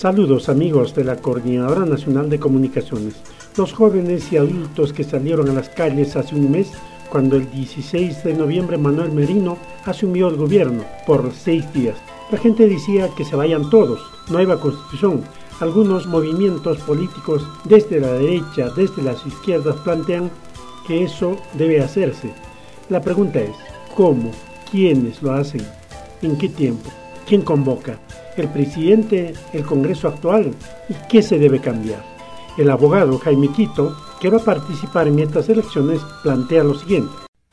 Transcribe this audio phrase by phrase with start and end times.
[0.00, 3.16] Saludos amigos de la Coordinadora Nacional de Comunicaciones.
[3.58, 6.72] Los jóvenes y adultos que salieron a las calles hace un mes,
[7.10, 11.98] cuando el 16 de noviembre Manuel Merino asumió el gobierno por seis días.
[12.32, 14.00] La gente decía que se vayan todos,
[14.30, 15.22] nueva constitución.
[15.60, 20.30] Algunos movimientos políticos desde la derecha, desde las izquierdas plantean
[20.86, 22.32] que eso debe hacerse.
[22.88, 23.54] La pregunta es,
[23.94, 24.30] ¿cómo?
[24.70, 25.60] ¿Quiénes lo hacen?
[26.22, 26.88] ¿En qué tiempo?
[27.26, 27.98] ¿Quién convoca?
[28.36, 30.52] El presidente, el Congreso actual
[30.88, 32.00] y qué se debe cambiar.
[32.58, 37.12] El abogado Jaime Quito, que va a participar en estas elecciones, plantea lo siguiente.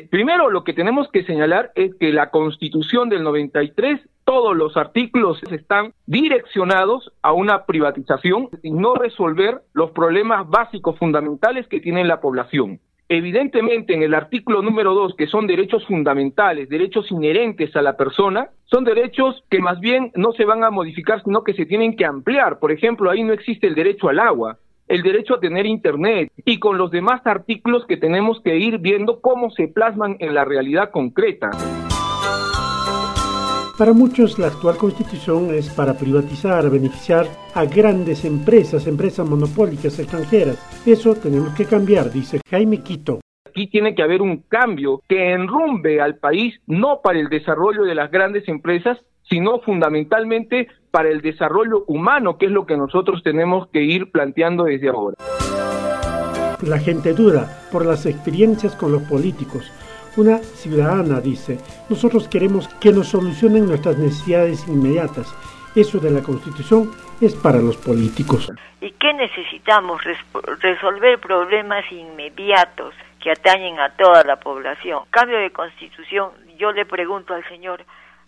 [0.10, 5.42] Primero, lo que tenemos que señalar es que la Constitución del 93, todos los artículos
[5.52, 12.22] están direccionados a una privatización y no resolver los problemas básicos fundamentales que tiene la
[12.22, 12.80] población.
[13.10, 18.50] Evidentemente, en el artículo número dos, que son derechos fundamentales, derechos inherentes a la persona,
[18.66, 22.04] son derechos que más bien no se van a modificar, sino que se tienen que
[22.04, 22.60] ampliar.
[22.60, 24.58] Por ejemplo, ahí no existe el derecho al agua,
[24.90, 29.22] el derecho a tener Internet y con los demás artículos que tenemos que ir viendo
[29.22, 31.52] cómo se plasman en la realidad concreta.
[33.78, 40.58] Para muchos la actual constitución es para privatizar, beneficiar a grandes empresas, empresas monopólicas extranjeras.
[40.84, 43.19] Eso tenemos que cambiar, dice Jaime Quito.
[43.45, 47.94] Aquí tiene que haber un cambio que enrumbe al país no para el desarrollo de
[47.94, 48.97] las grandes empresas,
[49.30, 54.64] sino fundamentalmente para el desarrollo humano, que es lo que nosotros tenemos que ir planteando
[54.64, 55.17] desde ahora.
[56.64, 59.72] La gente dura por las experiencias con los políticos,
[60.18, 65.34] una ciudadana dice, nosotros queremos que nos solucionen nuestras necesidades inmediatas.
[65.76, 68.52] Eso de la Constitución es para los políticos.
[68.82, 70.02] ¿Y qué necesitamos?
[70.59, 75.04] resolver problemas inmediatos que atañen a toda la población.
[75.12, 77.86] Cambio de Constitución, yo le pregunto al señor,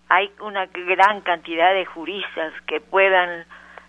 [0.09, 3.46] ¿hay una gran cantidad de juristas que puedan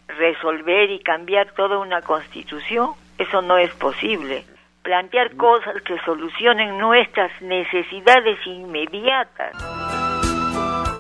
[0.09, 2.91] resolver y cambiar toda una Constitución?
[3.19, 4.45] Eso no es posible
[4.83, 9.53] plantear cosas que solucionen nuestras necesidades inmediatas.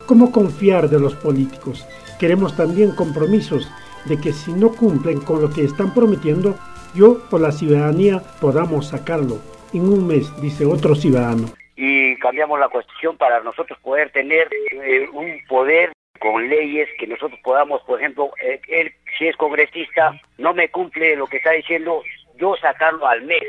[0.06, 1.86] ¿Cómo confiar de los políticos?
[2.18, 3.70] Queremos también compromisos
[4.06, 6.56] de que si no cumplen con lo que están prometiendo,
[6.94, 9.38] yo o la ciudadanía podamos sacarlo
[9.72, 11.48] en un mes, dice otro ciudadano.
[11.76, 14.48] Y cambiamos la constitución para nosotros poder tener
[14.82, 20.18] eh, un poder con leyes que nosotros podamos, por ejemplo, eh, él si es congresista
[20.38, 22.02] no me cumple lo que está diciendo,
[22.40, 23.42] yo sacarlo al mes.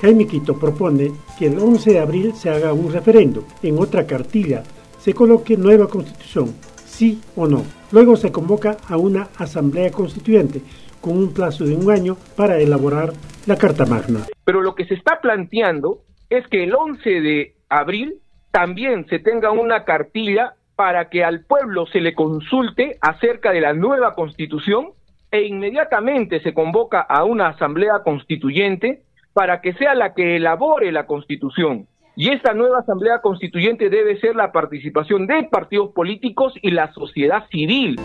[0.00, 3.44] Jaime Quito propone que el 11 de abril se haga un referendo.
[3.62, 4.62] En otra cartilla
[4.98, 7.64] se coloque nueva constitución, sí o no.
[7.92, 10.60] Luego se convoca a una asamblea constituyente
[11.00, 13.12] con un plazo de un año para elaborar
[13.46, 14.26] la Carta Magna.
[14.44, 18.16] Pero lo que se está planteando es que el 11 de abril
[18.50, 23.72] también se tenga una cartilla para que al pueblo se le consulte acerca de la
[23.72, 24.90] nueva constitución
[25.36, 29.02] e inmediatamente se convoca a una asamblea constituyente
[29.34, 31.86] para que sea la que elabore la constitución.
[32.16, 37.46] Y esta nueva asamblea constituyente debe ser la participación de partidos políticos y la sociedad
[37.50, 38.00] civil.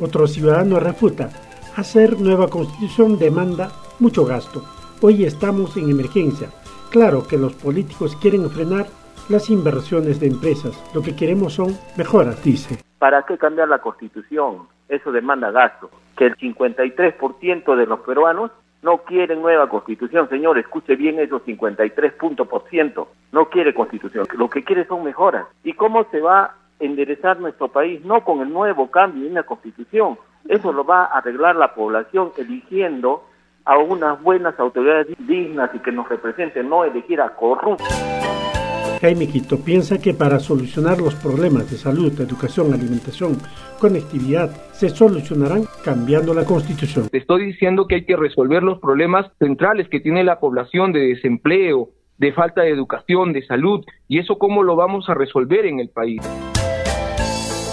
[0.00, 1.30] Otro ciudadano refuta,
[1.76, 4.64] hacer nueva constitución demanda mucho gasto.
[5.00, 6.48] Hoy estamos en emergencia.
[6.90, 8.86] Claro que los políticos quieren frenar
[9.28, 10.74] las inversiones de empresas.
[10.92, 12.78] Lo que queremos son mejoras, dice.
[12.98, 14.66] ¿Para qué cambiar la constitución?
[14.88, 15.90] Eso demanda gasto.
[16.16, 18.50] Que el 53% de los peruanos
[18.82, 20.28] no quieren nueva constitución.
[20.28, 23.08] Señor, escuche bien esos 53 puntos por ciento.
[23.32, 24.26] No quiere constitución.
[24.36, 25.46] Lo que quiere son mejoras.
[25.64, 28.04] ¿Y cómo se va a enderezar nuestro país?
[28.04, 30.18] No con el nuevo cambio en la constitución.
[30.48, 33.24] Eso lo va a arreglar la población eligiendo
[33.64, 37.88] a unas buenas autoridades dignas y que nos representen, no elegir a corruptos.
[39.00, 43.36] Jaime Quito piensa que para solucionar los problemas de salud, educación, alimentación,
[43.78, 47.08] conectividad, se solucionarán cambiando la constitución.
[47.10, 51.00] Te estoy diciendo que hay que resolver los problemas centrales que tiene la población de
[51.00, 55.80] desempleo, de falta de educación, de salud, y eso cómo lo vamos a resolver en
[55.80, 56.22] el país.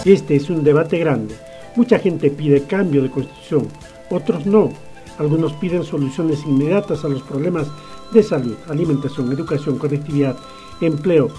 [0.06, 1.36] Este es un debate grande.
[1.76, 3.68] Mucha gente pide cambio de constitución,
[4.10, 4.72] otros no.
[5.18, 7.72] Algunos piden soluciones inmediatas a los problemas
[8.12, 10.36] de salud, alimentación, educación, conectividad
[10.81, 11.30] empleo,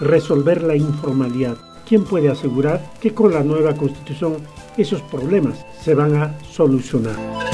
[0.00, 1.56] resolver la informalidad.
[1.86, 4.36] ¿Quién puede asegurar que con la nueva constitución
[4.76, 7.51] esos problemas se van a solucionar?